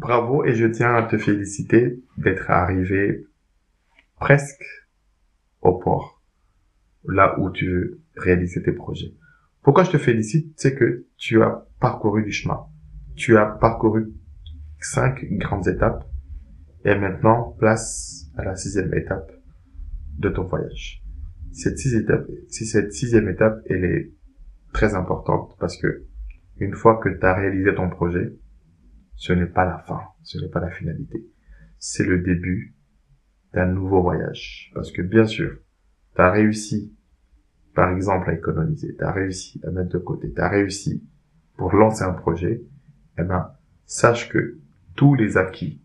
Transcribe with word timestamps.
bravo 0.00 0.44
et 0.44 0.54
je 0.54 0.66
tiens 0.66 0.94
à 0.94 1.02
te 1.02 1.18
féliciter 1.18 2.02
d'être 2.16 2.50
arrivé 2.50 3.26
presque 4.18 4.64
au 5.60 5.78
port, 5.78 6.22
là 7.04 7.38
où 7.38 7.50
tu 7.50 7.70
veux 7.70 8.00
réaliser 8.16 8.62
tes 8.62 8.72
projets. 8.72 9.14
Pourquoi 9.62 9.84
je 9.84 9.90
te 9.90 9.98
félicite, 9.98 10.54
c'est 10.56 10.74
que 10.74 11.06
tu 11.16 11.42
as 11.42 11.66
parcouru 11.80 12.24
du 12.24 12.32
chemin. 12.32 12.66
Tu 13.14 13.36
as 13.36 13.44
parcouru 13.44 14.12
cinq 14.80 15.26
grandes 15.32 15.68
étapes 15.68 16.08
et 16.84 16.94
maintenant 16.94 17.54
place 17.58 18.30
à 18.36 18.44
la 18.44 18.56
sixième 18.56 18.94
étape 18.94 19.30
de 20.18 20.30
ton 20.30 20.44
voyage. 20.44 21.02
Cette, 21.52 21.78
cette 21.78 22.92
sixième 22.92 23.28
étape, 23.28 23.60
elle 23.66 23.84
est 23.84 24.12
très 24.72 24.94
importante 24.94 25.56
parce 25.58 25.76
que 25.76 26.06
une 26.56 26.74
fois 26.74 26.98
que 27.02 27.10
tu 27.10 27.26
as 27.26 27.34
réalisé 27.34 27.74
ton 27.74 27.90
projet, 27.90 28.32
ce 29.20 29.34
n'est 29.34 29.44
pas 29.44 29.66
la 29.66 29.76
fin, 29.76 30.00
ce 30.22 30.38
n'est 30.38 30.48
pas 30.48 30.60
la 30.60 30.70
finalité. 30.70 31.22
C'est 31.78 32.06
le 32.06 32.22
début 32.22 32.74
d'un 33.52 33.66
nouveau 33.66 34.00
voyage. 34.00 34.72
Parce 34.74 34.90
que 34.90 35.02
bien 35.02 35.26
sûr, 35.26 35.58
tu 36.14 36.22
as 36.22 36.30
réussi, 36.30 36.96
par 37.74 37.92
exemple, 37.94 38.30
à 38.30 38.32
économiser, 38.32 38.96
tu 38.96 39.04
as 39.04 39.12
réussi 39.12 39.60
à 39.62 39.72
mettre 39.72 39.90
de 39.90 39.98
côté, 39.98 40.32
tu 40.32 40.40
as 40.40 40.48
réussi 40.48 41.06
pour 41.58 41.74
lancer 41.74 42.02
un 42.02 42.14
projet, 42.14 42.62
eh 43.18 43.22
ben, 43.22 43.52
sache 43.84 44.30
que 44.30 44.58
tous 44.96 45.14
les 45.16 45.36
acquis 45.36 45.82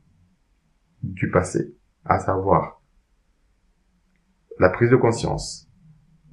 du 1.03 1.29
passé, 1.29 1.75
à 2.05 2.19
savoir 2.19 2.81
la 4.59 4.69
prise 4.69 4.91
de 4.91 4.95
conscience, 4.95 5.69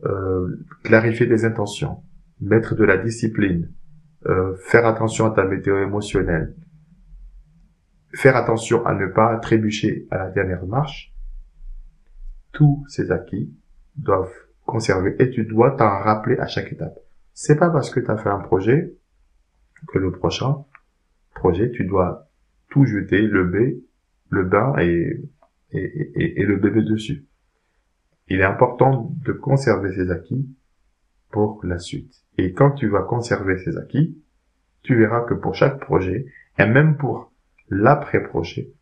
euh, 0.04 0.64
clarifier 0.84 1.26
des 1.26 1.44
intentions, 1.44 2.04
mettre 2.40 2.76
de 2.76 2.84
la 2.84 2.96
discipline, 2.96 3.72
euh, 4.26 4.54
faire 4.66 4.86
attention 4.86 5.26
à 5.26 5.30
ta 5.30 5.44
météo 5.44 5.78
émotionnelle, 5.82 6.54
faire 8.14 8.36
attention 8.36 8.84
à 8.86 8.94
ne 8.94 9.06
pas 9.06 9.36
trébucher 9.38 10.06
à 10.10 10.18
la 10.18 10.30
dernière 10.30 10.66
marche, 10.66 11.12
tous 12.52 12.84
ces 12.88 13.10
acquis 13.10 13.52
doivent 13.96 14.32
conserver 14.66 15.16
et 15.18 15.30
tu 15.30 15.44
dois 15.44 15.72
t'en 15.72 15.98
rappeler 15.98 16.38
à 16.38 16.46
chaque 16.46 16.72
étape. 16.72 16.98
C'est 17.34 17.56
pas 17.56 17.70
parce 17.70 17.90
que 17.90 18.00
tu 18.00 18.10
as 18.10 18.18
fait 18.18 18.28
un 18.28 18.38
projet 18.38 18.94
que 19.88 19.98
le 19.98 20.12
prochain 20.12 20.64
projet, 21.34 21.70
tu 21.70 21.84
dois 21.84 22.28
tout 22.70 22.84
jeter, 22.84 23.22
le 23.22 23.44
B, 23.44 23.82
le 24.30 24.44
bain 24.44 24.74
et, 24.78 25.28
et, 25.72 26.40
et, 26.40 26.44
le 26.44 26.56
bébé 26.56 26.82
dessus. 26.82 27.26
Il 28.28 28.40
est 28.40 28.44
important 28.44 29.12
de 29.24 29.32
conserver 29.32 29.92
ces 29.92 30.10
acquis 30.10 30.48
pour 31.30 31.60
la 31.64 31.78
suite. 31.78 32.14
Et 32.38 32.52
quand 32.52 32.72
tu 32.72 32.88
vas 32.88 33.02
conserver 33.02 33.58
ces 33.58 33.76
acquis, 33.76 34.16
tu 34.82 34.96
verras 34.96 35.22
que 35.22 35.34
pour 35.34 35.54
chaque 35.54 35.80
projet, 35.80 36.26
et 36.58 36.66
même 36.66 36.96
pour 36.96 37.31
l'après-projet, 37.68 38.72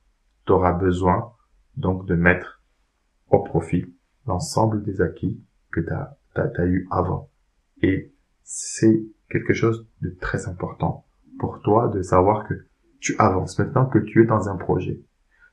tu 0.46 0.52
auras 0.52 0.72
besoin 0.72 1.32
donc 1.76 2.06
de 2.06 2.14
mettre 2.14 2.62
au 3.28 3.40
profit 3.40 3.86
l'ensemble 4.26 4.82
des 4.82 5.00
acquis 5.00 5.42
que 5.72 5.80
tu 5.80 5.90
as, 5.90 6.66
eu 6.66 6.86
avant. 6.90 7.30
Et 7.82 8.14
c'est 8.42 9.04
quelque 9.30 9.54
chose 9.54 9.88
de 10.00 10.10
très 10.10 10.48
important 10.48 11.06
pour 11.38 11.60
toi 11.62 11.88
de 11.88 12.02
savoir 12.02 12.46
que 12.46 12.54
tu 13.00 13.14
avances 13.18 13.58
maintenant 13.58 13.86
que 13.86 13.98
tu 13.98 14.22
es 14.22 14.26
dans 14.26 14.48
un 14.48 14.56
projet. 14.56 15.00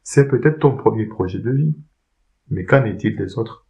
C'est 0.03 0.27
peut-être 0.27 0.59
ton 0.59 0.75
premier 0.75 1.05
projet 1.05 1.39
de 1.39 1.51
vie, 1.51 1.77
mais 2.49 2.65
qu'en 2.65 2.83
est-il 2.85 3.15
des 3.15 3.37
autres? 3.37 3.67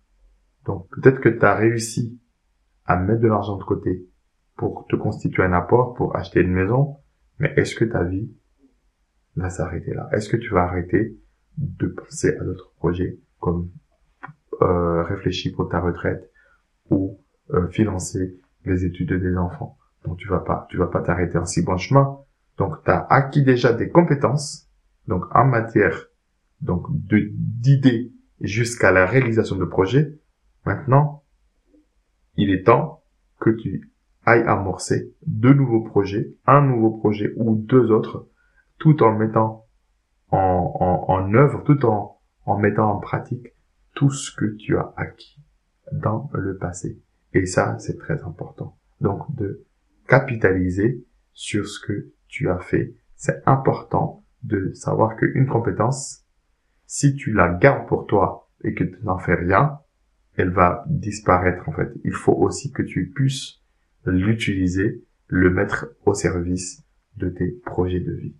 Donc 0.66 0.88
peut-être 0.90 1.20
que 1.20 1.30
tu 1.30 1.46
as 1.46 1.56
réussi 1.56 2.20
à 2.86 2.98
mettre 2.98 3.22
de 3.22 3.28
l'argent 3.28 3.58
de 3.58 3.64
côté 3.64 4.08
pour 4.56 4.88
te 4.88 4.96
constituer 4.96 5.44
un 5.44 5.54
apport, 5.54 5.94
pour 5.94 6.16
acheter 6.16 6.42
une 6.42 6.52
maison, 6.52 6.98
mais 7.40 7.54
est-ce 7.58 7.76
que 7.76 7.86
ta 7.86 8.04
vie 8.04 8.32
va 9.40 9.50
s'arrêter 9.50 9.94
là 9.94 10.10
Est-ce 10.12 10.30
que 10.30 10.38
tu 10.38 10.50
vas 10.50 10.64
arrêter 10.64 11.18
de 11.58 11.88
penser 11.88 12.36
à 12.36 12.44
d'autres 12.44 12.72
projets 12.78 13.20
comme 13.40 13.70
euh, 14.62 15.04
réfléchir 15.04 15.54
pour 15.56 15.70
ta 15.70 15.80
retraite 15.80 16.32
ou 16.90 17.20
euh, 17.52 17.68
financer 17.70 18.40
les 18.66 18.86
études 18.86 19.14
des 19.14 19.38
enfants? 19.38 19.78
Donc 20.06 20.18
tu 20.18 20.28
vas 20.28 20.40
pas, 20.40 20.68
tu 20.70 20.78
vas 20.78 20.88
pas 20.88 21.02
t'arrêter 21.02 21.38
en 21.38 21.46
si 21.46 21.64
bon 21.64 21.78
chemin. 21.78 22.20
Donc 22.58 22.84
tu 22.84 22.92
as 22.92 23.06
acquis 23.10 23.44
déjà 23.44 23.74
des 23.74 23.90
compétences, 23.90 24.68
donc 25.08 25.24
en 25.36 25.46
matière 25.46 26.08
donc 26.62 26.88
d'idées 26.90 28.12
jusqu'à 28.42 28.92
la 28.92 29.06
réalisation 29.06 29.56
de 29.56 29.66
projets. 29.66 30.18
Maintenant, 30.66 31.24
il 32.36 32.52
est 32.52 32.64
temps 32.64 33.04
que 33.40 33.50
tu 33.50 33.92
ailles 34.26 34.44
amorcer 34.44 35.14
deux 35.26 35.54
nouveaux 35.54 35.82
projets, 35.84 36.34
un 36.46 36.62
nouveau 36.62 36.92
projet 36.92 37.34
ou 37.38 37.56
deux 37.56 37.92
autres 37.92 38.28
tout 38.80 39.04
en 39.04 39.18
mettant 39.18 39.66
en, 40.30 41.06
en, 41.08 41.34
œuvre, 41.34 41.64
tout 41.64 41.86
en, 41.86 42.20
en 42.46 42.58
mettant 42.58 42.92
en 42.92 43.00
pratique 43.00 43.56
tout 43.96 44.12
ce 44.12 44.36
que 44.36 44.46
tu 44.58 44.78
as 44.78 44.94
acquis 44.98 45.42
dans 45.92 46.30
le 46.34 46.58
passé. 46.58 47.02
Et 47.34 47.46
ça, 47.46 47.78
c'est 47.80 47.98
très 47.98 48.22
important. 48.24 48.78
Donc, 49.02 49.24
de 49.36 49.66
capitaliser 50.08 51.06
sur 51.34 51.68
ce 51.68 51.80
que 51.80 52.12
tu 52.28 52.50
as 52.50 52.60
fait. 52.60 52.96
C'est 53.16 53.42
important 53.46 54.24
de 54.44 54.74
savoir 54.74 55.16
qu'une 55.16 55.48
compétence, 55.48 56.26
si 56.86 57.16
tu 57.16 57.34
la 57.34 57.50
gardes 57.50 57.88
pour 57.88 58.06
toi 58.06 58.50
et 58.64 58.74
que 58.74 58.84
tu 58.84 59.04
n'en 59.04 59.18
fais 59.18 59.36
rien, 59.36 59.80
elle 60.36 60.52
va 60.52 60.84
disparaître 60.88 61.68
en 61.68 61.72
fait. 61.72 61.92
Il 62.04 62.14
faut 62.14 62.34
aussi 62.34 62.72
que 62.72 62.84
tu 62.84 63.12
puisses 63.14 63.62
l'utiliser, 64.06 65.04
le 65.28 65.50
mettre 65.50 65.88
au 66.06 66.14
service 66.14 66.84
de 67.18 67.30
tes 67.30 67.52
projets 67.66 68.00
de 68.00 68.14
vie. 68.14 68.36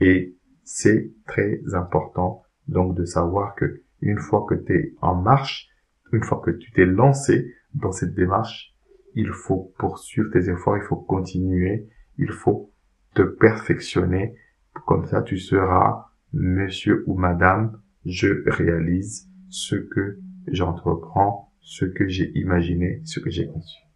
Et 0.00 0.36
c'est 0.64 1.12
très 1.26 1.60
important 1.74 2.42
donc 2.68 2.94
de 2.94 3.04
savoir 3.04 3.54
que 3.54 3.82
une 4.00 4.18
fois 4.18 4.46
que 4.48 4.54
tu 4.54 4.74
es 4.74 4.94
en 5.00 5.14
marche, 5.14 5.68
une 6.12 6.22
fois 6.22 6.40
que 6.44 6.50
tu 6.50 6.70
t'es 6.72 6.86
lancé 6.86 7.54
dans 7.74 7.92
cette 7.92 8.14
démarche, 8.14 8.74
il 9.14 9.30
faut 9.30 9.72
poursuivre 9.78 10.30
tes 10.32 10.48
efforts, 10.48 10.76
il 10.76 10.84
faut 10.84 10.96
continuer, 10.96 11.88
il 12.18 12.30
faut 12.30 12.72
te 13.14 13.22
perfectionner. 13.22 14.36
Comme 14.86 15.06
ça, 15.06 15.22
tu 15.22 15.38
seras 15.38 16.06
monsieur 16.32 17.04
ou 17.06 17.14
madame, 17.14 17.80
je 18.04 18.44
réalise 18.48 19.28
ce 19.48 19.76
que 19.76 20.18
j'entreprends, 20.46 21.52
ce 21.60 21.84
que 21.84 22.06
j'ai 22.06 22.30
imaginé, 22.38 23.02
ce 23.04 23.20
que 23.20 23.30
j'ai 23.30 23.46
conçu. 23.48 23.87